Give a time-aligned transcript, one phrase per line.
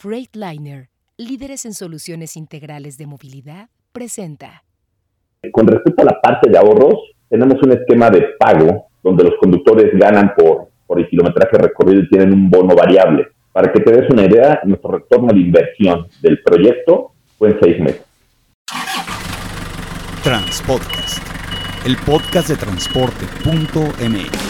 [0.00, 4.64] Freightliner, líderes en soluciones integrales de movilidad, presenta.
[5.52, 6.94] Con respecto a la parte de ahorros,
[7.28, 12.08] tenemos un esquema de pago donde los conductores ganan por, por el kilometraje recorrido y
[12.08, 13.26] tienen un bono variable.
[13.52, 17.80] Para que te des una idea, nuestro retorno de inversión del proyecto fue en seis
[17.80, 18.06] meses.
[20.24, 21.22] Transpodcast,
[21.84, 24.49] el podcast de transporte.mx.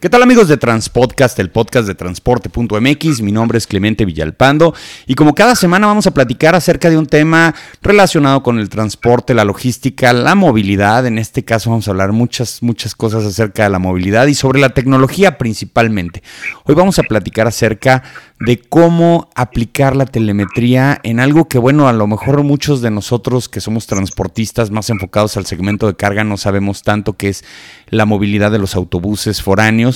[0.00, 3.20] ¿Qué tal amigos de Transpodcast, el podcast de transporte.mx?
[3.20, 4.72] Mi nombre es Clemente Villalpando
[5.08, 7.52] y como cada semana vamos a platicar acerca de un tema
[7.82, 11.04] relacionado con el transporte, la logística, la movilidad.
[11.06, 14.60] En este caso vamos a hablar muchas, muchas cosas acerca de la movilidad y sobre
[14.60, 16.22] la tecnología principalmente.
[16.62, 18.04] Hoy vamos a platicar acerca
[18.38, 23.48] de cómo aplicar la telemetría en algo que, bueno, a lo mejor muchos de nosotros
[23.48, 27.44] que somos transportistas más enfocados al segmento de carga no sabemos tanto que es
[27.88, 29.87] la movilidad de los autobuses foráneos.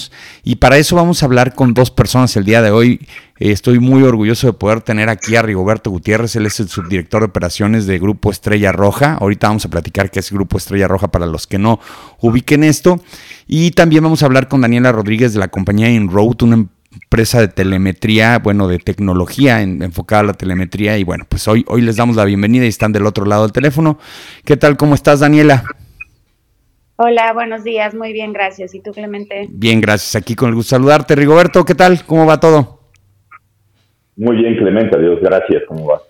[0.44, 3.06] Y para eso vamos a hablar con dos personas el día de hoy.
[3.38, 7.22] Eh, estoy muy orgulloso de poder tener aquí a Rigoberto Gutiérrez, él es el subdirector
[7.22, 9.14] de operaciones de Grupo Estrella Roja.
[9.14, 11.80] Ahorita vamos a platicar qué es Grupo Estrella Roja para los que no
[12.20, 13.00] ubiquen esto.
[13.46, 17.48] Y también vamos a hablar con Daniela Rodríguez de la compañía InRoad, una empresa de
[17.48, 20.98] telemetría, bueno, de tecnología enfocada a la telemetría.
[20.98, 23.52] Y bueno, pues hoy, hoy les damos la bienvenida y están del otro lado del
[23.52, 23.98] teléfono.
[24.44, 24.76] ¿Qué tal?
[24.76, 25.64] ¿Cómo estás, Daniela?
[27.04, 28.76] Hola, buenos días, muy bien, gracias.
[28.76, 29.48] ¿Y tú, Clemente?
[29.50, 30.14] Bien, gracias.
[30.14, 31.16] Aquí con el gusto de saludarte.
[31.16, 32.04] Rigoberto, ¿qué tal?
[32.06, 32.78] ¿Cómo va todo?
[34.14, 35.64] Muy bien, Clemente, adiós, gracias.
[35.66, 36.00] ¿Cómo va?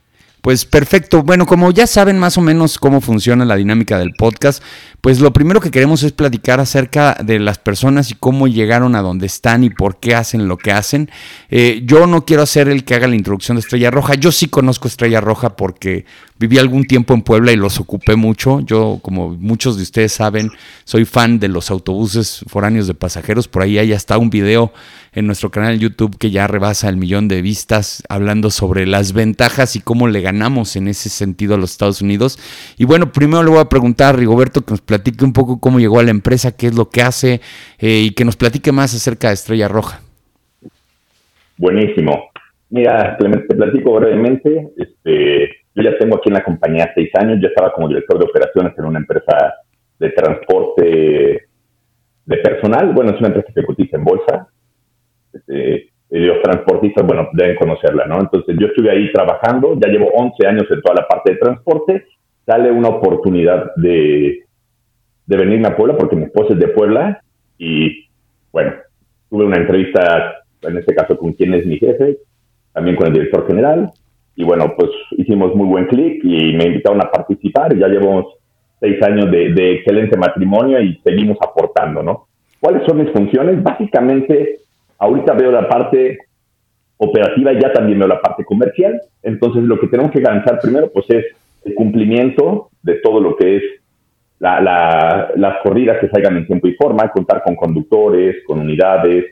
[0.42, 1.22] Pues perfecto.
[1.22, 4.60] Bueno, como ya saben más o menos cómo funciona la dinámica del podcast,
[5.00, 9.02] pues lo primero que queremos es platicar acerca de las personas y cómo llegaron a
[9.02, 11.10] donde están y por qué hacen lo que hacen.
[11.48, 14.14] Eh, yo no quiero hacer el que haga la introducción de Estrella Roja.
[14.16, 16.06] Yo sí conozco Estrella Roja porque
[16.42, 18.58] viví algún tiempo en Puebla y los ocupé mucho.
[18.62, 20.50] Yo, como muchos de ustedes saben,
[20.82, 23.46] soy fan de los autobuses foráneos de pasajeros.
[23.46, 24.72] Por ahí hay hasta un video
[25.12, 29.12] en nuestro canal de YouTube que ya rebasa el millón de vistas hablando sobre las
[29.12, 32.40] ventajas y cómo le ganamos en ese sentido a los Estados Unidos.
[32.76, 35.78] Y bueno, primero le voy a preguntar a Rigoberto que nos platique un poco cómo
[35.78, 37.40] llegó a la empresa, qué es lo que hace
[37.78, 40.00] eh, y que nos platique más acerca de Estrella Roja.
[41.56, 42.30] Buenísimo.
[42.70, 44.70] Mira, te platico brevemente.
[44.76, 48.24] Este, yo ya tengo aquí en la compañía seis años, yo estaba como director de
[48.24, 49.54] operaciones en una empresa
[49.98, 51.48] de transporte
[52.24, 52.92] de personal.
[52.92, 54.48] Bueno, es una empresa que cotiza en bolsa.
[55.32, 58.20] Este, los transportistas, bueno, deben conocerla, ¿no?
[58.20, 62.04] Entonces yo estuve ahí trabajando, ya llevo 11 años en toda la parte de transporte,
[62.44, 64.44] sale una oportunidad de,
[65.24, 67.22] de venirme a Puebla porque mi esposa es de Puebla
[67.56, 68.10] y
[68.52, 68.74] bueno,
[69.30, 72.18] tuve una entrevista, en este caso con quien es mi jefe,
[72.74, 73.90] también con el director general
[74.34, 78.34] y bueno, pues hicimos muy buen clic y me invitaron a participar y ya llevo
[78.80, 82.26] seis años de, excelente matrimonio y seguimos aportando, ¿no?
[82.60, 83.62] ¿Cuáles son mis funciones?
[83.62, 84.62] Básicamente
[85.02, 86.16] Ahorita veo la parte
[86.96, 89.00] operativa y ya también veo la parte comercial.
[89.24, 91.24] Entonces, lo que tenemos que garantizar primero, pues es
[91.64, 93.62] el cumplimiento de todo lo que es
[94.38, 99.24] las corridas que salgan en tiempo y forma, contar con conductores, con unidades,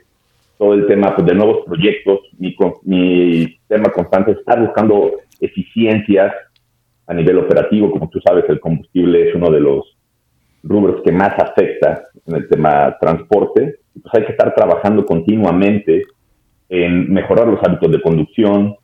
[0.61, 2.21] todo el tema pues, de nuevos proyectos.
[2.39, 2.55] Mi,
[2.85, 5.11] mi tema constante es estar buscando
[5.41, 6.33] eficiencias
[7.07, 7.91] a nivel operativo.
[7.91, 9.97] Como tú sabes, el combustible es uno de los
[10.63, 16.05] rubros que más afecta en el tema transporte pues hay que estar trabajando continuamente
[16.69, 18.77] en mejorar los hábitos de conducción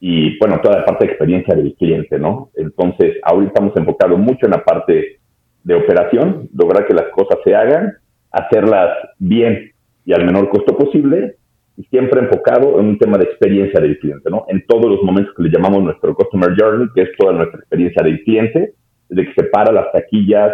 [0.00, 2.50] y, bueno, toda la parte de experiencia del cliente, ¿no?
[2.54, 5.20] Entonces, ahorita estamos enfocados mucho en la parte
[5.62, 7.94] de operación, lograr que las cosas se hagan,
[8.30, 9.72] hacerlas bien
[10.04, 11.36] y al menor costo posible,
[11.76, 14.44] y siempre enfocado en un tema de experiencia del cliente, ¿no?
[14.48, 18.02] En todos los momentos que le llamamos nuestro Customer Journey, que es toda nuestra experiencia
[18.04, 18.74] del cliente,
[19.08, 20.52] de que se para las taquillas,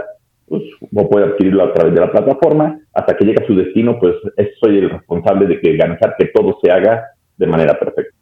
[0.49, 2.81] pues no puede adquirirlo a través de la plataforma.
[2.93, 4.15] Hasta que llegue a su destino, pues
[4.61, 7.05] soy el responsable de que garantizar que todo se haga
[7.37, 8.17] de manera perfecta.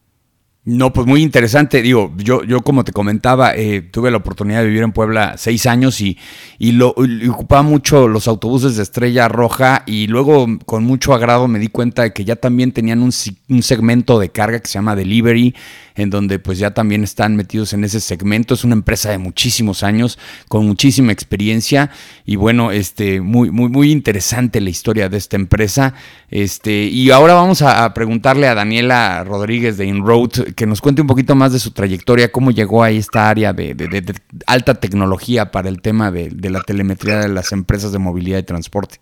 [0.70, 1.80] No, pues muy interesante.
[1.80, 5.64] Digo, yo, yo como te comentaba, eh, tuve la oportunidad de vivir en Puebla seis
[5.64, 6.18] años y,
[6.58, 6.90] y lo
[7.30, 12.02] ocupaba mucho los autobuses de Estrella Roja y luego con mucho agrado me di cuenta
[12.02, 13.12] de que ya también tenían un,
[13.48, 15.54] un segmento de carga que se llama Delivery
[15.98, 18.54] en donde pues ya también están metidos en ese segmento.
[18.54, 21.90] Es una empresa de muchísimos años, con muchísima experiencia
[22.24, 25.94] y bueno, este, muy, muy, muy interesante la historia de esta empresa.
[26.30, 31.06] Este, y ahora vamos a, preguntarle a Daniela Rodríguez de InRoad que nos cuente un
[31.06, 34.02] poquito más de su trayectoria, cómo llegó a esta área de,
[34.44, 38.42] alta tecnología para el tema de, de la telemetría de las empresas de movilidad y
[38.42, 38.96] transporte.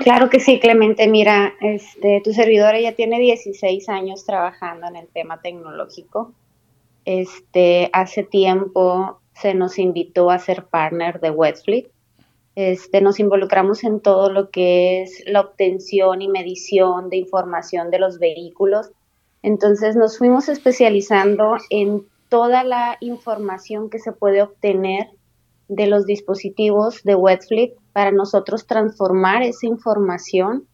[0.00, 1.08] Claro que sí, Clemente.
[1.08, 6.34] Mira, este, tu servidora ya tiene 16 años trabajando en el tema tecnológico.
[7.06, 11.90] Este, hace tiempo se nos invitó a ser partner de Westfleet.
[12.56, 18.00] Este, nos involucramos en todo lo que es la obtención y medición de información de
[18.00, 18.90] los vehículos.
[19.42, 25.08] Entonces nos fuimos especializando en toda la información que se puede obtener
[25.68, 30.66] de los dispositivos de Wetfleet para nosotros transformar esa información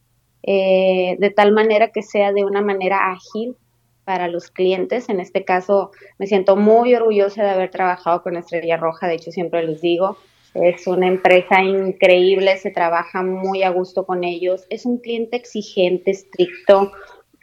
[0.42, 3.56] eh, de tal manera que sea de una manera ágil
[4.04, 5.08] para los clientes.
[5.08, 9.30] En este caso, me siento muy orgullosa de haber trabajado con Estrella Roja, de hecho
[9.30, 10.16] siempre les digo,
[10.54, 16.10] es una empresa increíble, se trabaja muy a gusto con ellos, es un cliente exigente,
[16.10, 16.92] estricto,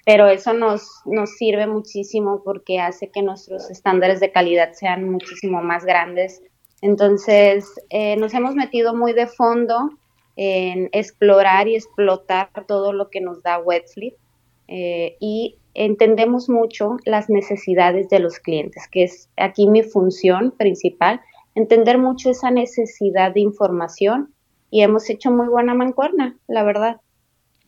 [0.05, 5.61] pero eso nos, nos sirve muchísimo porque hace que nuestros estándares de calidad sean muchísimo
[5.61, 6.41] más grandes
[6.85, 9.89] entonces, eh, nos hemos metido muy de fondo
[10.35, 14.15] en explorar y explotar todo lo que nos da Wetfleet
[14.67, 21.21] eh, y entendemos mucho las necesidades de los clientes, que es aquí mi función principal,
[21.55, 24.35] entender mucho esa necesidad de información
[24.69, 27.01] y hemos hecho muy buena mancuerna, la verdad.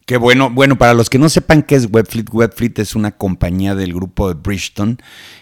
[0.08, 0.50] Qué bueno.
[0.50, 4.30] Bueno, para los que no sepan qué es Webfleet, Webfleet es una compañía del grupo
[4.30, 4.96] de Bridgestone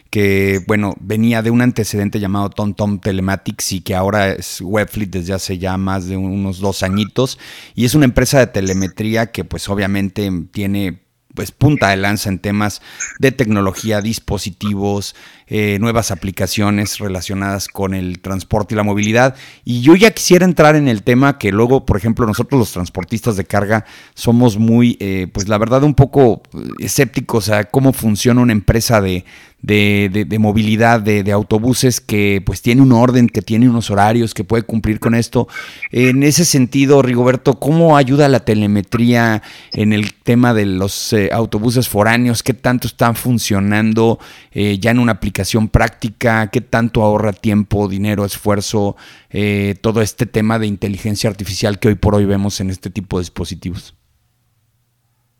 [0.09, 5.33] que, bueno, venía de un antecedente llamado TomTom Telematics y que ahora es Webfleet desde
[5.33, 7.37] hace ya más de unos dos añitos.
[7.75, 11.04] Y es una empresa de telemetría que, pues, obviamente tiene
[11.35, 12.81] pues punta de lanza en temas
[13.19, 15.15] de tecnología, dispositivos,
[15.47, 19.35] eh, nuevas aplicaciones relacionadas con el transporte y la movilidad.
[19.63, 23.35] Y yo ya quisiera entrar en el tema que luego, por ejemplo, nosotros los transportistas
[23.35, 23.85] de carga
[24.15, 26.41] somos muy, eh, pues la verdad, un poco
[26.79, 29.25] escépticos a cómo funciona una empresa de,
[29.65, 34.63] de, movilidad de, autobuses que pues tiene un orden, que tiene unos horarios, que puede
[34.63, 35.47] cumplir con esto.
[35.91, 39.41] En ese sentido, Rigoberto, ¿cómo ayuda la telemetría
[39.73, 42.43] en el tema de los eh, autobuses foráneos?
[42.43, 44.19] ¿Qué tanto están funcionando
[44.51, 46.47] eh, ya en una aplicación práctica?
[46.51, 48.95] ¿Qué tanto ahorra tiempo, dinero, esfuerzo?
[49.31, 53.17] Eh, todo este tema de inteligencia artificial que hoy por hoy vemos en este tipo
[53.17, 53.95] de dispositivos.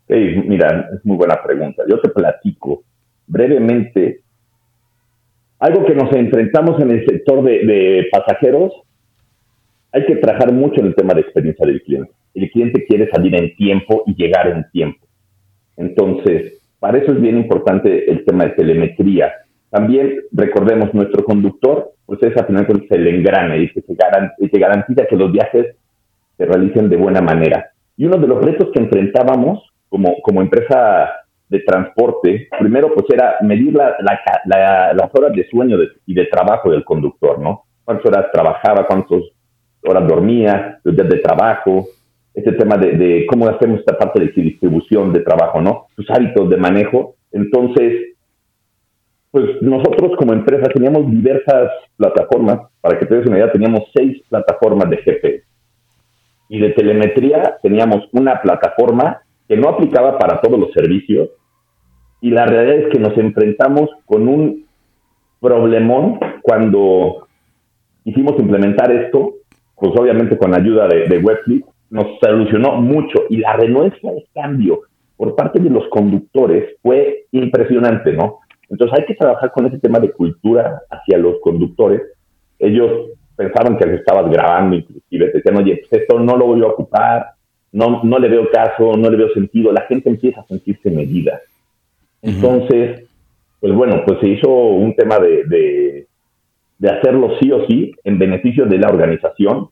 [0.08, 1.82] mira, es muy buena pregunta.
[1.88, 2.85] Yo te platico
[3.26, 4.20] brevemente,
[5.58, 8.72] algo que nos enfrentamos en el sector de, pasajeros,
[9.92, 12.12] hay que trabajar mucho en el tema de experiencia del cliente.
[12.34, 15.06] El cliente quiere salir en tiempo y llegar en tiempo.
[15.76, 19.32] Entonces, para eso es bien importante el tema de telemetría.
[19.70, 25.06] También recordemos, nuestro conductor, pues es al final se le engrana y que, se garantiza
[25.06, 25.74] que los viajes
[26.36, 27.70] se realicen de buena manera.
[27.96, 31.08] Y uno de los retos que enfrentábamos como empresa
[31.48, 33.96] de transporte, primero pues era medir la,
[34.44, 37.64] las horas de sueño y de trabajo del conductor, ¿no?
[37.84, 39.22] Cuántas horas trabajaba, cuántas
[39.82, 41.86] horas dormía, los días de trabajo,
[42.36, 45.86] este tema de, cómo hacemos esta parte de distribución de trabajo, ¿no?
[45.96, 47.14] Sus hábitos de manejo.
[47.32, 48.14] Entonces,
[49.30, 54.22] pues nosotros como empresa teníamos diversas plataformas, para que te des una idea, teníamos seis
[54.28, 55.44] plataformas de GPS.
[56.48, 61.30] Y de telemetría teníamos una plataforma que no aplicaba para todos los servicios
[62.20, 64.66] y la realidad es que nos enfrentamos con un
[65.40, 67.28] problemón cuando
[68.04, 69.34] hicimos implementar esto,
[69.76, 74.80] pues obviamente con ayuda de, de Webflip, nos solucionó mucho y la renuencia de cambio
[75.16, 78.40] por parte de los conductores fue impresionante, ¿no?
[78.68, 82.02] Entonces hay que trabajar con ese tema de cultura hacia los conductores.
[82.58, 86.68] Ellos pensaban que les estabas grabando, inclusive, decían, oye, pues esto no lo voy a
[86.68, 87.26] ocupar,
[87.72, 91.40] no, no le veo caso, no le veo sentido, la gente empieza a sentirse medida.
[92.22, 93.04] Entonces,
[93.60, 96.06] pues bueno, pues se hizo un tema de, de,
[96.78, 99.68] de, hacerlo sí o sí en beneficio de la organización.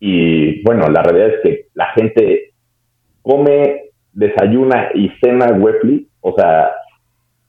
[0.00, 2.52] Y bueno, la realidad es que la gente
[3.22, 6.70] come, desayuna y cena Webly, o sea,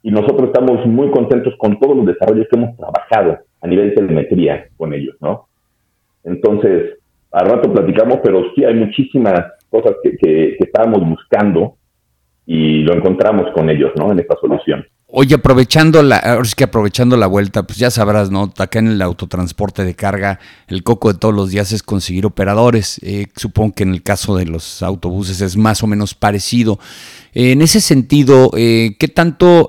[0.02, 3.96] y nosotros estamos muy contentos con todos los desarrollos que hemos trabajado a nivel de
[3.96, 5.48] telemetría con ellos, ¿no?
[6.24, 6.99] Entonces,
[7.32, 11.76] al rato platicamos, pero sí hay muchísimas cosas que, que, estábamos buscando
[12.46, 14.12] y lo encontramos con ellos, ¿no?
[14.12, 14.86] En esta solución.
[15.12, 18.54] Oye, aprovechando la, ahora sí que aprovechando la vuelta, pues ya sabrás, ¿no?
[18.60, 23.00] Acá en el autotransporte de carga, el coco de todos los días es conseguir operadores.
[23.02, 26.78] Eh, supongo que en el caso de los autobuses es más o menos parecido.
[27.34, 29.68] Eh, en ese sentido, eh, ¿qué tanto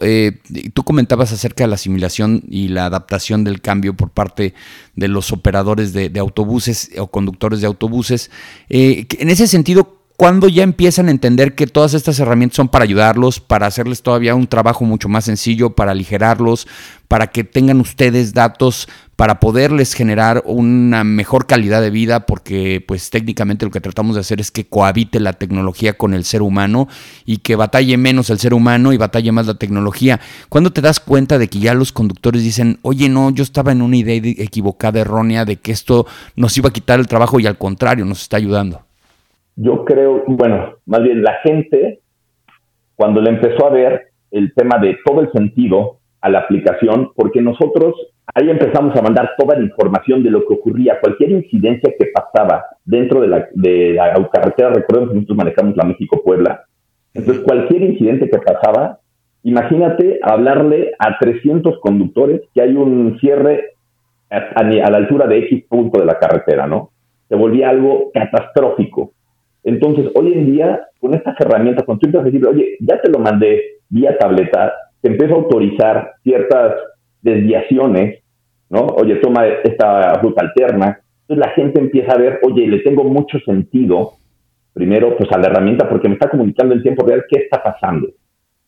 [0.74, 4.52] tú comentabas acerca de la asimilación y la adaptación del cambio por parte
[4.94, 8.30] de los operadores de, de autobuses o conductores de autobuses?
[8.68, 13.40] en ese sentido, ¿cuándo ya empiezan a entender que todas estas herramientas son para ayudarlos,
[13.40, 16.68] para hacerles todavía un trabajo mucho más sencillo, para aligerarlos,
[17.08, 18.86] para que tengan ustedes datos
[19.16, 24.20] para poderles generar una mejor calidad de vida, porque pues técnicamente lo que tratamos de
[24.20, 26.86] hacer es que cohabite la tecnología con el ser humano
[27.24, 30.20] y que batalle menos el ser humano y batalle más la tecnología.
[30.50, 33.80] ¿Cuándo te das cuenta de que ya los conductores dicen, oye, no, yo estaba en
[33.80, 37.56] una idea equivocada, errónea, de que esto nos iba a quitar el trabajo y al
[37.56, 38.89] contrario, nos está ayudando?
[39.62, 42.00] Yo creo, bueno, más bien la gente,
[42.96, 47.40] cuando le empezó a ver el tema de todo el sentido a la aplicación, porque
[47.40, 47.94] nosotros
[48.34, 52.64] Ahí empezamos a mandar toda la información de lo que ocurría, cualquier incidencia que pasaba
[52.84, 54.70] dentro de la, de la carretera.
[54.70, 56.64] Recordemos que nosotros manejamos la México-Puebla.
[57.12, 58.98] Entonces, cualquier incidente que pasaba,
[59.42, 63.74] imagínate hablarle a 300 conductores que hay un cierre
[64.30, 66.90] a, la altura de X punto de la carretera, ¿no?
[67.28, 69.12] Se volvía algo catastrófico.
[69.64, 73.80] Entonces, hoy en día, con estas herramientas, con a decir, oye, ya te lo mandé
[73.88, 76.76] vía tableta, te empiezo a autorizar ciertas
[77.22, 78.22] desviaciones,
[78.68, 78.86] ¿no?
[78.96, 81.00] Oye, toma esta ruta alterna.
[81.22, 84.12] Entonces la gente empieza a ver, oye, le tengo mucho sentido,
[84.72, 88.08] primero, pues a la herramienta porque me está comunicando en tiempo real qué está pasando,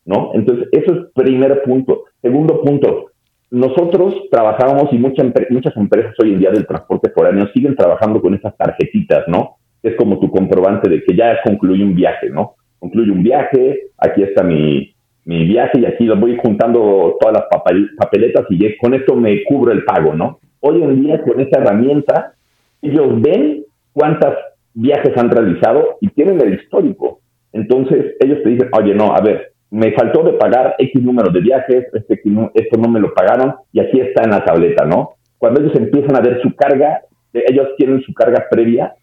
[0.05, 0.31] ¿no?
[0.33, 2.03] Entonces, eso es primer punto.
[2.21, 3.11] Segundo punto,
[3.51, 8.33] nosotros trabajábamos y muchas, muchas empresas hoy en día del transporte foráneo siguen trabajando con
[8.33, 9.57] esas tarjetitas, ¿no?
[9.83, 12.55] Es como tu comprobante de que ya concluye un viaje, ¿no?
[12.79, 14.93] Concluye un viaje, aquí está mi,
[15.25, 19.71] mi viaje y aquí lo voy juntando todas las papeletas y con esto me cubro
[19.71, 20.39] el pago, ¿no?
[20.59, 22.33] Hoy en día con esta herramienta
[22.81, 23.63] ellos ven
[23.93, 24.33] cuántos
[24.73, 27.19] viajes han realizado y tienen el histórico.
[27.53, 31.39] Entonces ellos te dicen, oye, no, a ver, me faltó de pagar X número de
[31.39, 32.21] viajes, este,
[32.53, 35.15] esto no me lo pagaron y aquí está en la tableta, ¿no?
[35.37, 37.01] Cuando ellos empiezan a ver su carga,
[37.33, 38.93] ellos tienen su carga previa,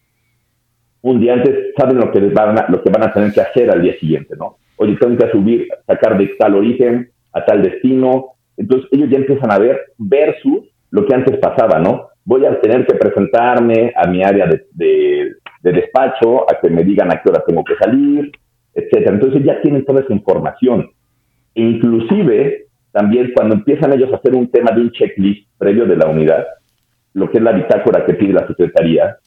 [1.03, 3.83] un día antes saben lo que, van lo que van a tener que hacer al
[3.83, 4.57] día siguiente, ¿no?
[4.81, 8.33] oye, tengo que subir, sacar de tal origen a tal destino.
[8.57, 12.09] Entonces ellos ya empiezan a ver versus lo que antes pasaba, ¿no?
[12.25, 17.21] Voy a tener que presentarme a mi área de, despacho, a que me digan a
[17.21, 18.33] qué hora tengo que salir,
[18.73, 19.13] etcétera.
[19.13, 20.89] Entonces ya tienen toda esa información.
[21.55, 26.07] Inclusive, también cuando empiezan ellos a hacer un tema de un checklist previo de la
[26.07, 26.47] unidad,
[27.13, 29.19] lo que es la bitácora que pide la Secretaría,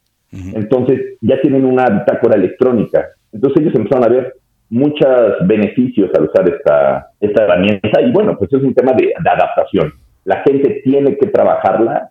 [0.54, 3.10] entonces ya tienen una bitácora electrónica.
[3.32, 4.34] Entonces ellos empezaron a ver
[4.70, 9.94] muchos beneficios al usar esta, esta herramienta y bueno, pues es un tema de, adaptación.
[10.26, 12.10] La gente tiene que trabajarla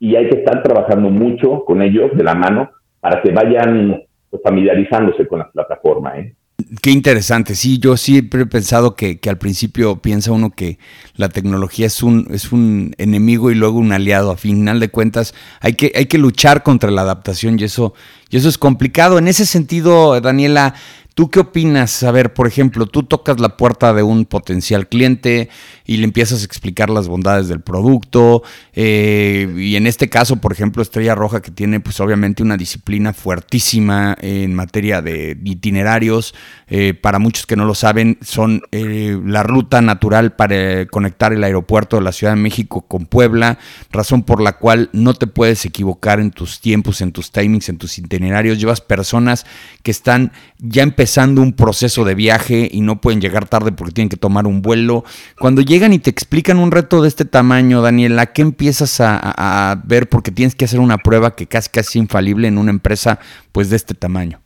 [0.00, 2.70] y hay que estar trabajando mucho con ellos de la mano
[3.00, 6.18] para que vayan pues, familiarizándose con la plataforma.
[6.18, 6.34] ¿eh?
[6.82, 10.78] Qué interesante, sí, yo siempre he pensado que, que, al principio piensa uno que
[11.16, 14.30] la tecnología es un, es un enemigo y luego un aliado.
[14.30, 17.94] A final de cuentas, hay que, hay que luchar contra la adaptación y eso,
[18.30, 19.18] y eso es complicado.
[19.18, 20.74] En ese sentido, Daniela,
[21.14, 22.02] ¿Tú qué opinas?
[22.02, 25.48] A ver, por ejemplo, tú tocas la puerta de un potencial cliente
[25.86, 28.42] y le empiezas a explicar las bondades del producto.
[28.72, 33.12] Eh, y en este caso, por ejemplo, Estrella Roja, que tiene pues obviamente una disciplina
[33.12, 36.34] fuertísima en materia de itinerarios.
[36.66, 41.44] Eh, para muchos que no lo saben, son eh, la ruta natural para conectar el
[41.44, 43.60] aeropuerto de la Ciudad de México con Puebla,
[43.92, 47.78] razón por la cual no te puedes equivocar en tus tiempos, en tus timings, en
[47.78, 48.58] tus itinerarios.
[48.58, 49.46] Llevas personas
[49.84, 53.92] que están ya empezando empezando un proceso de viaje y no pueden llegar tarde porque
[53.92, 55.04] tienen que tomar un vuelo.
[55.38, 60.08] Cuando llegan y te explican un reto de este tamaño, Daniela, ¿qué empiezas a, ver?
[60.08, 63.18] Porque tienes que hacer una prueba que casi casi infalible en una empresa
[63.52, 64.40] pues de este tamaño.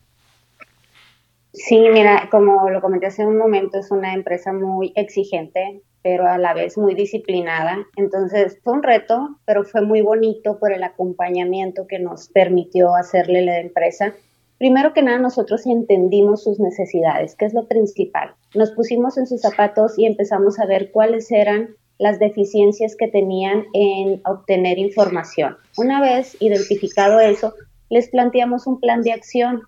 [1.53, 6.39] Sí, mira, como lo comenté hace un momento, es una empresa muy exigente, pero a
[6.39, 7.87] la vez muy disciplinada.
[7.95, 13.43] Entonces fue un reto, pero fue muy bonito por el acompañamiento que nos permitió hacerle
[13.43, 14.13] la empresa
[14.59, 18.35] Primero que nada, nosotros entendimos sus necesidades, que es lo principal.
[18.55, 23.67] Nos pusimos en sus zapatos y empezamos a ver cuáles eran las deficiencias que tenían
[23.73, 25.57] en obtener información.
[25.77, 27.55] Una vez identificado eso,
[27.89, 29.63] les planteamos un plan de acción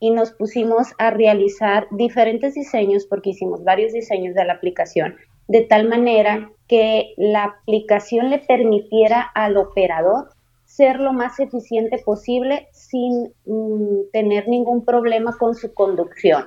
[0.00, 5.14] y nos pusimos a realizar diferentes diseños, porque hicimos varios diseños de la aplicación,
[5.46, 10.30] de tal manera que la aplicación le permitiera al operador
[10.74, 16.46] ser lo más eficiente posible sin mm, tener ningún problema con su conducción.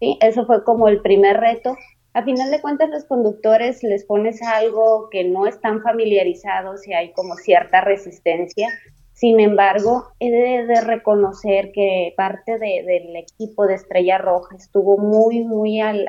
[0.00, 0.16] ¿sí?
[0.22, 1.76] Eso fue como el primer reto.
[2.14, 7.12] A final de cuentas, los conductores les pones algo que no están familiarizados y hay
[7.12, 8.68] como cierta resistencia.
[9.12, 15.80] Sin embargo, he de, reconocer que parte del equipo de Estrella Roja estuvo muy, muy
[15.80, 16.08] al,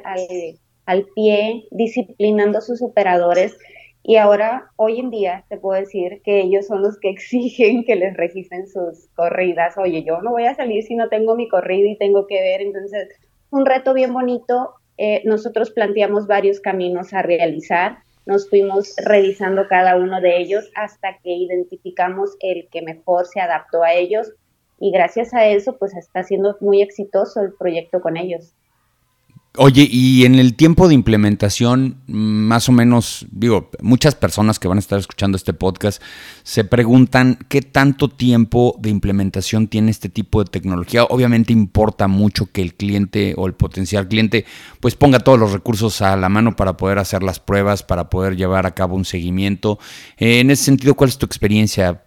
[1.13, 3.57] pie, disciplinando a sus operadores
[4.05, 7.95] Y ahora, hoy en día, te puedo decir que ellos son los que exigen que
[7.95, 9.77] les registren sus corridas.
[9.77, 12.61] Oye, yo no voy a salir si no tengo mi corrida y tengo que ver.
[12.61, 13.07] Entonces,
[13.49, 14.73] un reto bien bonito.
[14.97, 17.99] Eh, nosotros planteamos varios caminos a realizar.
[18.25, 23.83] Nos fuimos revisando cada uno de ellos hasta que identificamos el que mejor se adaptó
[23.83, 24.33] a ellos.
[24.79, 28.53] Y gracias a eso, pues está siendo muy exitoso el proyecto con ellos.
[29.55, 34.79] Oye, y en el tiempo de implementación, más o menos, digo, muchas personas que van
[34.79, 36.01] a estar escuchando este podcast
[36.41, 41.03] se preguntan qué tanto tiempo de implementación tiene este tipo de tecnología.
[41.03, 44.45] Obviamente importa mucho que el cliente o el potencial cliente
[44.79, 48.35] pues ponga todos los recursos a la mano para poder hacer las pruebas, para poder
[48.35, 49.77] llevar a cabo un seguimiento.
[50.17, 52.03] Eh, en ese sentido, ¿cuál es tu experiencia?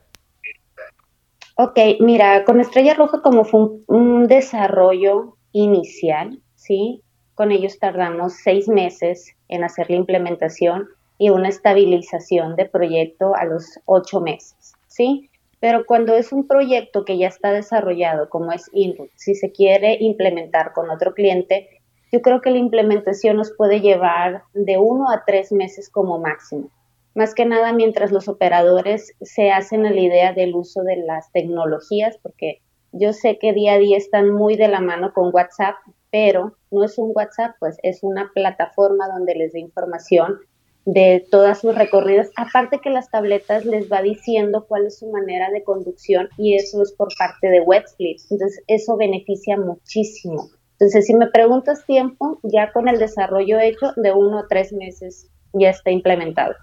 [1.54, 7.04] Ok, mira, con Estrella Roja como fue un desarrollo inicial, ¿sí?
[7.36, 10.88] Con ellos tardamos seis meses en hacer la implementación
[11.18, 15.28] y una estabilización de proyecto a los ocho meses, ¿sí?
[15.60, 19.98] Pero cuando es un proyecto que ya está desarrollado, como es Input, si se quiere
[20.00, 21.68] implementar con otro cliente,
[22.10, 26.70] yo creo que la implementación nos puede llevar de uno a tres meses como máximo.
[27.14, 31.30] Más que nada mientras los operadores se hacen a la idea del uso de las
[31.32, 32.62] tecnologías, porque
[32.92, 35.76] yo sé que día a día están muy de la mano con WhatsApp,
[36.10, 40.38] pero no es un WhatsApp, pues es una plataforma donde les da información
[40.86, 42.30] de todas sus recorridas.
[42.36, 46.80] Aparte que las tabletas les va diciendo cuál es su manera de conducción y eso
[46.82, 48.18] es por parte de Webflip.
[48.30, 50.48] Entonces eso beneficia muchísimo.
[50.72, 55.28] Entonces si me preguntas tiempo, ya con el desarrollo hecho de uno a tres meses
[55.52, 56.54] ya está implementado.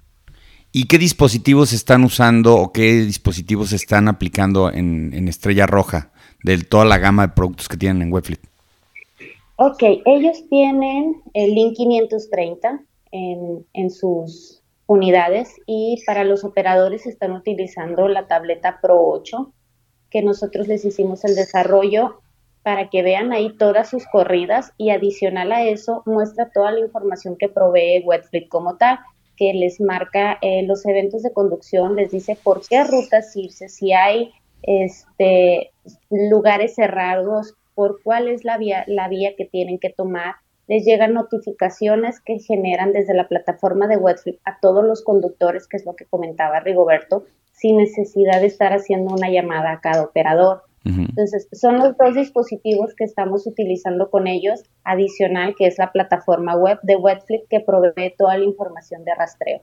[0.72, 6.12] ¿Y qué dispositivos están usando o qué dispositivos están aplicando en, en Estrella Roja
[6.44, 8.53] de toda la gama de productos que tienen en Webflip?
[9.66, 17.32] Ok, ellos tienen el Link 530 en, en sus unidades y para los operadores están
[17.32, 19.54] utilizando la tableta Pro 8,
[20.10, 22.20] que nosotros les hicimos el desarrollo
[22.62, 27.38] para que vean ahí todas sus corridas y adicional a eso muestra toda la información
[27.38, 29.00] que provee Webflip como tal,
[29.38, 33.94] que les marca eh, los eventos de conducción, les dice por qué rutas irse, si
[33.94, 35.72] hay este,
[36.10, 40.36] lugares cerrados, por cuál es la vía, la vía que tienen que tomar.
[40.68, 45.78] Les llegan notificaciones que generan desde la plataforma de Webflip a todos los conductores, que
[45.78, 50.64] es lo que comentaba Rigoberto, sin necesidad de estar haciendo una llamada a cada operador.
[50.86, 56.58] Entonces, son los dos dispositivos que estamos utilizando con ellos, adicional que es la plataforma
[56.58, 59.62] web de Webflip que provee toda la información de rastreo.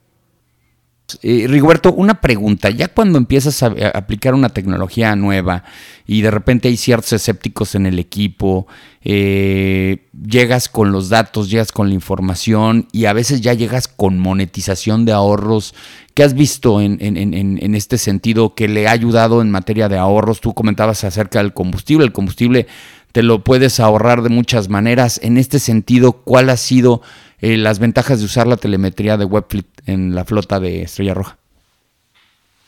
[1.22, 1.48] Eh,
[1.94, 2.70] una pregunta.
[2.70, 5.64] Ya cuando empiezas a, aplicar una tecnología nueva
[6.06, 8.66] y de repente hay ciertos escépticos en el equipo,
[9.02, 14.18] eh, llegas con los datos, llegas con la información y a veces ya llegas con
[14.18, 15.74] monetización de ahorros.
[16.14, 20.40] ¿Qué has visto en, en este sentido que le ha ayudado en materia de ahorros?
[20.40, 22.04] Tú comentabas acerca del combustible.
[22.04, 22.66] El combustible
[23.12, 25.20] te lo puedes ahorrar de muchas maneras.
[25.22, 27.02] En este sentido, ¿cuál ha sido
[27.40, 31.38] eh, las ventajas de usar la telemetría de Webflip en la flota de Estrella Roja.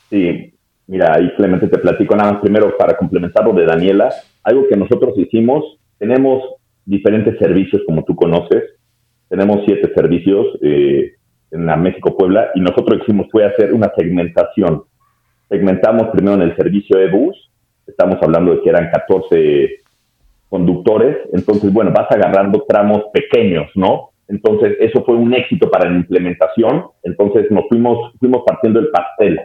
[0.09, 0.53] Sí,
[0.87, 4.09] mira, ahí Clemente te platico nada más primero para complementar lo de Daniela.
[4.43, 5.63] Algo que nosotros hicimos,
[5.97, 6.43] tenemos
[6.85, 8.63] diferentes servicios como tú conoces,
[9.29, 11.13] tenemos siete servicios eh,
[11.51, 14.83] en la México Puebla y nosotros hicimos fue hacer una segmentación.
[15.49, 17.51] Segmentamos primero en el servicio de bus,
[17.87, 19.69] estamos hablando de que eran 14
[20.49, 24.12] conductores, entonces bueno, vas agarrando tramos pequeños, ¿no?
[24.27, 26.85] Entonces, eso fue un éxito para la implementación.
[27.03, 29.39] Entonces, nos fuimos, fuimos partiendo el pastel,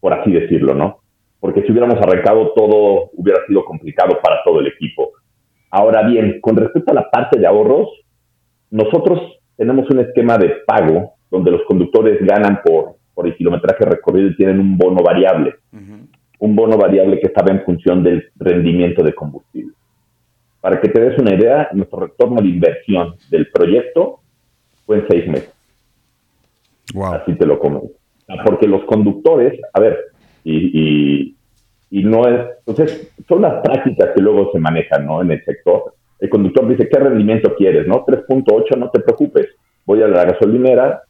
[0.00, 1.00] por así decirlo, ¿no?
[1.40, 5.12] Porque si hubiéramos arrancado todo, hubiera sido complicado para todo el equipo.
[5.70, 7.88] Ahora bien, con respecto a la parte de ahorros,
[8.70, 14.28] nosotros tenemos un esquema de pago donde los conductores ganan por, por el kilometraje recorrido
[14.28, 15.54] y tienen un bono variable.
[16.40, 19.74] Un bono variable que estaba en función del rendimiento de combustible.
[20.60, 24.20] Para que te des una idea, nuestro retorno de inversión del proyecto
[24.84, 25.54] fue en seis meses.
[27.12, 27.90] Así te lo comento.
[28.44, 29.98] Porque los conductores, a ver,
[30.44, 31.34] y,
[31.90, 35.22] y, no es, entonces, son las prácticas que luego se manejan, ¿no?
[35.22, 35.94] En el sector.
[36.18, 38.04] El conductor dice, ¿qué rendimiento quieres, no?
[38.04, 39.46] 3.8, no te preocupes.
[39.86, 41.02] Voy a la gasolinera,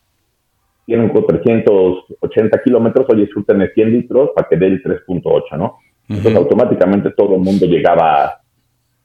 [0.86, 5.78] tienen 380 kilómetros, oye, súrtenme 100 litros para que dé el 3.8, ¿no?
[6.08, 8.40] Entonces, automáticamente todo el mundo llegaba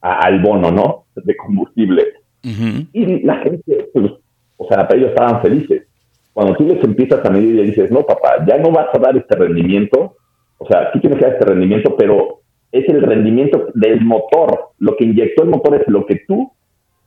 [0.04, 1.06] al bono, ¿no?
[1.16, 2.04] De combustible.
[2.44, 4.12] Y la gente, pues,
[4.58, 5.88] o sea, para ellos estaban felices.
[6.34, 9.00] Cuando tú les empiezas a medir y le dices, no, papá, ya no vas a
[9.00, 10.18] dar este rendimiento,
[10.58, 14.72] o sea, tú tienes que dar este rendimiento, pero es el rendimiento del motor.
[14.80, 16.52] Lo que inyectó el motor es lo que tú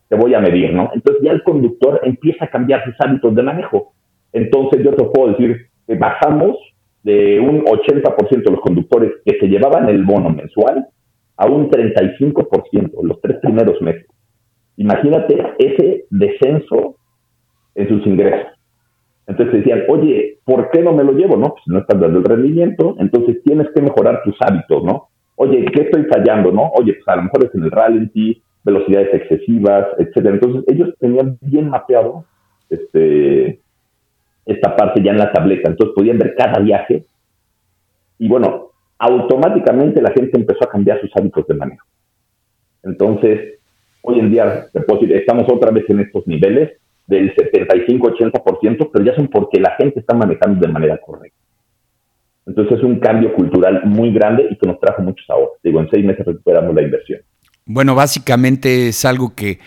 [0.09, 0.90] te voy a medir, ¿no?
[0.94, 3.92] Entonces ya el conductor empieza a cambiar sus hábitos de manejo.
[4.32, 6.56] Entonces yo te puedo decir que bajamos
[7.02, 10.87] de un 80% de los conductores que se llevaban el bono mensual
[11.37, 14.07] a un 35% los tres primeros meses.
[14.77, 16.96] Imagínate ese descenso
[17.75, 18.53] en sus ingresos.
[19.27, 21.37] Entonces decían, oye, ¿por qué no me lo llevo?
[21.37, 25.09] No, pues no estás dando el rendimiento, entonces tienes que mejorar tus hábitos, ¿no?
[25.37, 26.70] Oye, ¿qué estoy fallando, no?
[26.79, 30.35] Oye, pues a lo mejor es en el ralentí, velocidades excesivas, etcétera.
[30.35, 32.25] Entonces ellos tenían bien mapeado
[32.70, 33.61] este,
[34.44, 37.05] esta parte ya en la tableta, entonces podían ver cada viaje
[38.18, 41.87] y bueno, automáticamente la gente empezó a cambiar sus hábitos de manejo.
[42.82, 43.59] Entonces,
[44.02, 46.72] hoy en día, estamos otra vez en estos niveles
[47.06, 51.37] del 75-80%, pero ya son porque la gente está manejando de manera correcta.
[52.46, 55.59] Entonces es un cambio cultural muy grande y que nos trajo muchos ahorros.
[55.62, 57.20] Digo, en seis meses recuperamos la inversión.
[57.64, 59.59] Bueno, básicamente es algo que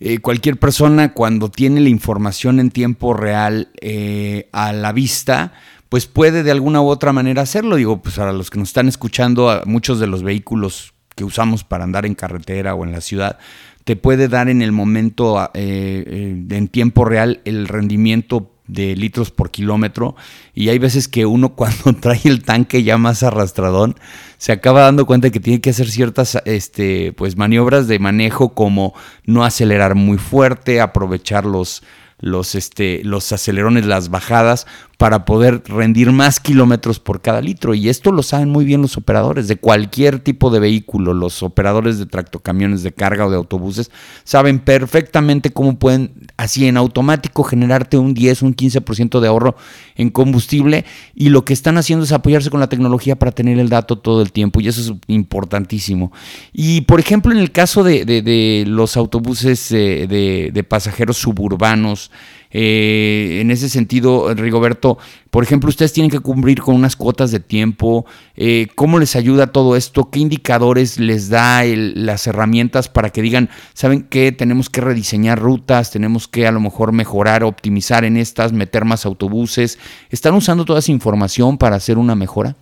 [0.00, 5.52] eh, cualquier persona cuando tiene la información en tiempo real eh, a la vista,
[5.92, 7.76] pues puede de alguna u otra manera hacerlo.
[7.76, 11.84] Digo, pues para los que nos están escuchando, muchos de los vehículos que usamos para
[11.84, 13.38] andar en carretera o en la ciudad,
[13.84, 19.30] te puede dar en el momento, eh, eh, en tiempo real, el rendimiento de litros
[19.30, 20.16] por kilómetro
[20.54, 23.96] y hay veces que uno cuando trae el tanque ya más arrastradón
[24.38, 28.94] se acaba dando cuenta que tiene que hacer ciertas este, pues maniobras de manejo como
[29.26, 31.82] no acelerar muy fuerte, aprovechar los,
[32.22, 34.66] los, este, los acelerones, las bajadas,
[35.02, 37.74] para poder rendir más kilómetros por cada litro.
[37.74, 41.12] Y esto lo saben muy bien los operadores de cualquier tipo de vehículo.
[41.12, 43.90] Los operadores de tractocamiones de carga o de autobuses
[44.22, 49.56] saben perfectamente cómo pueden, así en automático, generarte un 10, un 15% de ahorro
[49.96, 50.84] en combustible.
[51.16, 54.22] Y lo que están haciendo es apoyarse con la tecnología para tener el dato todo
[54.22, 54.60] el tiempo.
[54.60, 56.12] Y eso es importantísimo.
[56.52, 62.12] Y por ejemplo, en el caso de, los autobuses eh, de, de pasajeros suburbanos,
[62.52, 64.98] eh, en ese sentido, Rigoberto,
[65.30, 68.04] por ejemplo, ustedes tienen que cumplir con unas cuotas de tiempo.
[68.36, 70.10] Eh, ¿Cómo les ayuda todo esto?
[70.10, 75.90] ¿Qué indicadores les da las herramientas para que digan, saben que tenemos que rediseñar rutas,
[75.90, 79.78] tenemos que a lo mejor mejorar, optimizar en estas, meter más autobuses?
[80.10, 82.54] ¿Están usando toda esa información para hacer una mejora?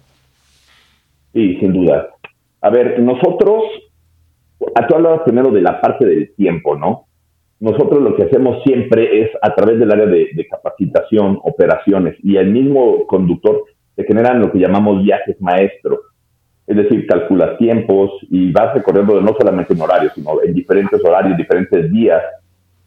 [1.33, 2.09] Sí, sin duda.
[2.61, 3.64] A ver, nosotros,
[4.59, 7.07] tú hablabas primero de la parte del tiempo, ¿no?
[7.61, 12.51] Nosotros lo que hacemos siempre es a través del área de, capacitación, operaciones y el
[12.51, 16.01] mismo conductor se generan lo que llamamos viajes maestros.
[16.66, 21.37] Es decir, calculas tiempos y vas recorriendo no solamente en horarios, sino en diferentes horarios,
[21.37, 22.23] diferentes días,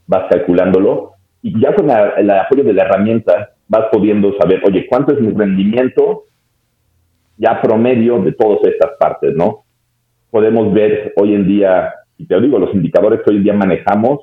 [0.07, 1.11] vas calculándolo
[1.43, 5.31] y ya con el apoyo de la herramienta vas pudiendo saber, oye, ¿cuánto es mi
[5.33, 6.23] rendimiento
[7.37, 9.65] ya promedio de todas estas partes, no?
[10.31, 14.21] Podemos ver hoy en día, y te digo, los indicadores que hoy en día manejamos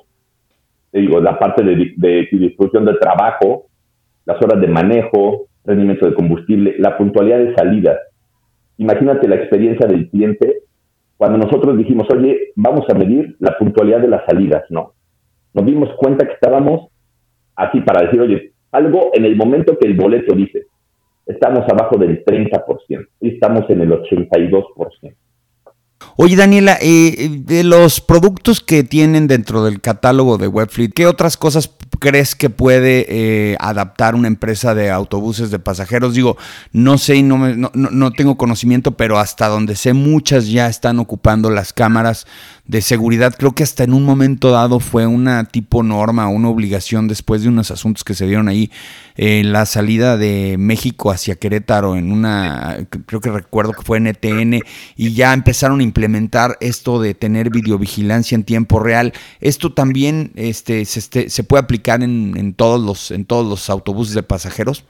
[0.99, 3.67] digo, la parte de, distribución de trabajo,
[4.25, 7.97] las horas de manejo, rendimiento de combustible, la puntualidad de salida.
[8.77, 10.63] Imagínate la experiencia del cliente
[11.17, 14.93] cuando nosotros dijimos, oye, vamos a medir la puntualidad de las salidas, ¿no?
[15.53, 16.89] Nos dimos cuenta que estábamos
[17.55, 20.63] así para decir, oye, algo en el momento que el boleto dice,
[21.25, 25.13] estamos abajo del 30% y estamos en el 82%.
[26.15, 31.37] Oye, Daniela, eh, de los productos que tienen dentro del catálogo de Webfleet, ¿qué otras
[31.37, 36.13] cosas crees que puede eh, adaptar una empresa de autobuses de pasajeros?
[36.13, 36.37] Digo,
[36.73, 41.49] no sé y no, no, tengo conocimiento, pero hasta donde sé, muchas ya están ocupando
[41.49, 42.27] las cámaras
[42.71, 43.35] de seguridad.
[43.37, 47.49] Creo que hasta en un momento dado fue una tipo norma, una obligación después de
[47.49, 48.71] unos asuntos que se dieron ahí
[49.17, 54.07] en la salida de México hacia Querétaro en una, creo que recuerdo que fue en
[54.07, 54.61] ETN,
[54.95, 59.11] y ya empezaron a implementar esto de tener videovigilancia en tiempo real.
[59.41, 63.69] Esto también este, se, este, se puede aplicar en, en, todos los, en todos los
[63.69, 64.85] autobuses de pasajeros.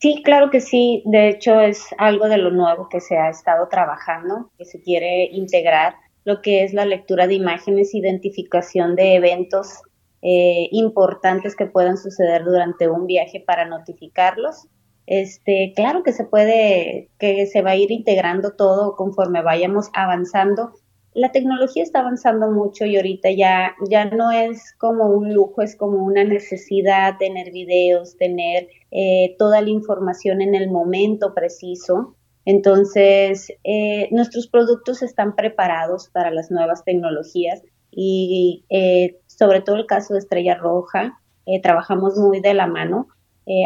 [0.00, 1.04] Sí, claro que sí.
[1.06, 5.28] De hecho, es algo de lo nuevo que se ha estado trabajando, que se quiere
[5.30, 9.82] integrar lo que es la lectura de imágenes, identificación de eventos
[10.22, 14.66] eh, importantes que puedan suceder durante un viaje para notificarlos.
[15.06, 20.72] Este, claro que se puede, que se va a ir integrando todo conforme vayamos avanzando.
[21.14, 25.74] La tecnología está avanzando mucho y ahorita ya, ya no es como un lujo, es
[25.74, 32.14] como una necesidad tener videos, tener eh, toda la información en el momento preciso.
[32.44, 39.86] Entonces, eh, nuestros productos están preparados para las nuevas tecnologías y eh, sobre todo el
[39.86, 43.08] caso de Estrella Roja, eh, trabajamos muy de la mano.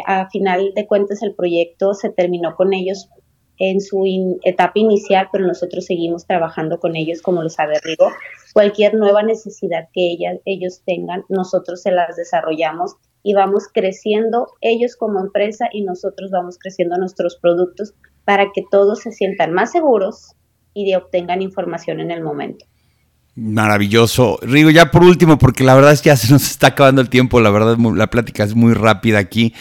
[0.06, 3.10] a final de cuentas, el proyecto se terminó con ellos
[3.58, 8.08] en su etapa inicial, pero nosotros seguimos trabajando con ellos, como lo sabe Rigo.
[8.54, 15.20] Cualquier nueva necesidad que ellos tengan, nosotros se las desarrollamos y vamos creciendo ellos como
[15.20, 20.34] empresa y nosotros vamos creciendo nuestros productos para que todos se sientan más seguros
[20.72, 22.64] y de obtengan información en el momento.
[23.36, 24.38] Maravilloso.
[24.42, 27.08] Rigo, ya por último, porque la verdad es que ya se nos está acabando el
[27.08, 29.54] tiempo, la verdad la plática es muy rápida aquí.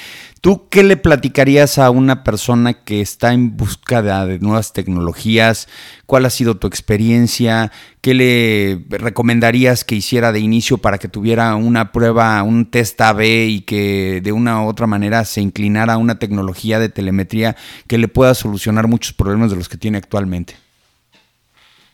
[0.44, 5.70] ¿Tú qué le platicarías a una persona que está en busca de, nuevas tecnologías?
[6.06, 7.72] ¿Cuál ha sido tu experiencia?
[8.02, 13.22] ¿Qué le recomendarías que hiciera de inicio para que tuviera una prueba, un test AB
[13.22, 17.56] y que de una u otra manera se inclinara a una tecnología de telemetría
[17.88, 20.56] que le pueda solucionar muchos problemas de los que tiene actualmente?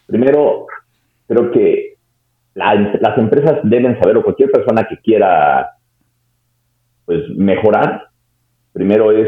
[0.08, 0.66] Primero,
[1.28, 1.98] creo que
[2.56, 5.70] las empresas deben saber, o cualquier persona que quiera
[7.06, 8.09] pues mejorar,
[8.80, 9.28] primero es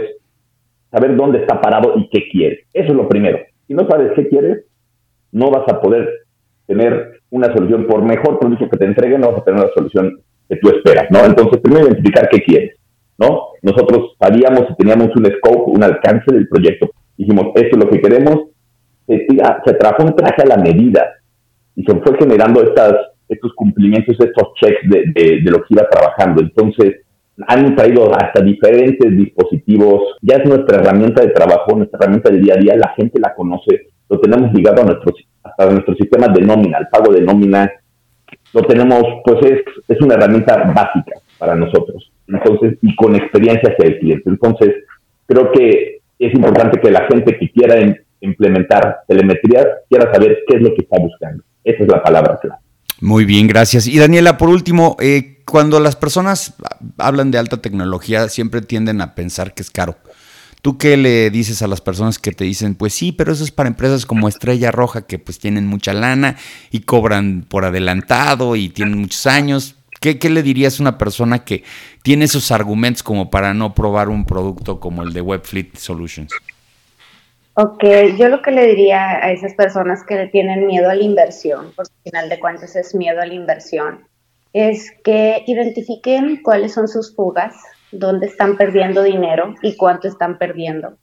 [0.89, 2.65] saber dónde está parado y qué quiere.
[2.73, 3.39] Eso es lo primero.
[3.67, 4.63] Si no sabes qué quieres,
[5.33, 6.07] no vas a poder
[6.67, 10.21] tener una solución, por mejor producto que te entreguen, no vas a tener la solución
[10.47, 11.25] que tú esperas, ¿no?
[11.25, 12.77] Entonces, primero identificar qué quieres,
[13.17, 13.47] ¿no?
[13.61, 16.89] Nosotros sabíamos y teníamos un scope, un alcance del proyecto.
[17.17, 18.35] Dijimos, esto es lo que queremos.
[19.05, 19.27] Se,
[19.65, 21.05] se trabajó un traje a la medida
[21.75, 22.93] y se fue generando estas,
[23.27, 26.41] estos cumplimientos, estos checks de, de, lo que iba trabajando.
[26.41, 27.01] Entonces,
[27.47, 32.53] han traído hasta diferentes dispositivos, ya es nuestra herramienta de trabajo, nuestra herramienta del día
[32.55, 36.33] a día, la gente la conoce, lo tenemos ligado a nuestros, hasta a nuestros sistemas
[36.33, 37.71] de nómina, el pago de nómina,
[38.53, 43.87] lo tenemos, pues es, es una herramienta básica para nosotros, entonces, y con experiencia hacia
[43.87, 44.29] el cliente.
[44.29, 44.75] Entonces,
[45.25, 47.75] creo que es importante que la gente que quiera
[48.21, 51.43] implementar telemetría quiera saber qué es lo que está buscando.
[51.63, 52.61] Esa es la palabra clave.
[53.01, 53.87] Muy bien, gracias.
[53.87, 56.53] Y Daniela, por último, eh, cuando las personas
[56.97, 59.97] hablan de alta tecnología, siempre tienden a pensar que es caro.
[60.61, 63.51] ¿Tú qué le dices a las personas que te dicen, pues sí, pero eso es
[63.51, 66.37] para empresas como Estrella Roja, que pues tienen mucha lana
[66.71, 69.75] y cobran por adelantado y tienen muchos años?
[69.99, 71.65] ¿Qué, qué le dirías a una persona que
[72.01, 76.31] tiene esos argumentos como para no probar un producto como el de Webfleet Solutions?
[77.55, 77.83] Ok,
[78.17, 81.73] yo lo que le diría a esas personas que le tienen miedo a la inversión,
[81.75, 84.07] porque al final de cuentas es miedo a la inversión,
[84.53, 87.55] es que identifiquen cuáles son sus fugas,
[87.91, 90.97] dónde están perdiendo dinero y cuánto están perdiendo.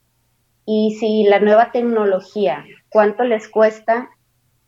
[0.67, 4.11] Y si la nueva tecnología, cuánto les cuesta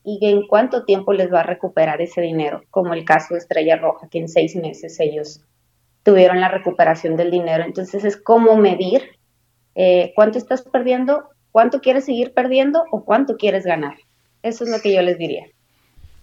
[0.03, 3.77] y en cuánto tiempo les va a recuperar ese dinero, como el caso de Estrella
[3.77, 5.43] Roja, que en seis meses ellos
[6.03, 7.65] tuvieron la recuperación del dinero.
[7.65, 9.03] Entonces es cómo medir
[9.75, 13.97] eh, cuánto estás perdiendo ¿Cuánto quieres seguir perdiendo o cuánto quieres ganar?
[14.43, 15.47] Eso es lo que yo les diría.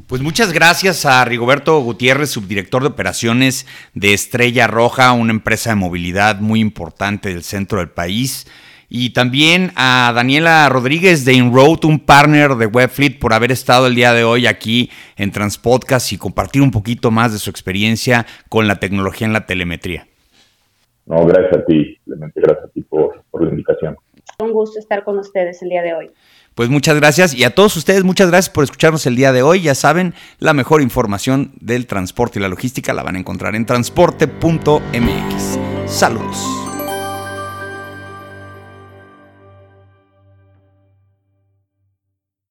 [0.07, 5.75] Pues muchas gracias a Rigoberto Gutiérrez, subdirector de operaciones de Estrella Roja, una empresa de
[5.75, 8.47] movilidad muy importante del centro del país.
[8.87, 13.95] Y también a Daniela Rodríguez de InRoad, un partner de Webfleet, por haber estado el
[13.95, 18.65] día de hoy aquí en Transpodcast y compartir un poquito más de su experiencia con
[18.65, 20.07] la tecnología en la telemetría.
[21.05, 23.97] No, gracias a ti, Clemente, gracias a ti por, por la invitación.
[24.39, 26.11] Un gusto estar con ustedes el día de hoy.
[26.57, 29.61] Pues muchas gracias y a todos ustedes muchas gracias por escucharnos el día de hoy.
[29.61, 33.67] Ya saben, la mejor información del transporte y la logística la van a encontrar en
[33.67, 35.59] transporte.mx.
[35.85, 36.66] Saludos.